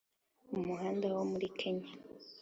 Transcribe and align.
umuhanda 0.57 1.05
wo 1.15 1.23
muri 1.31 1.47
kenya 1.59 1.91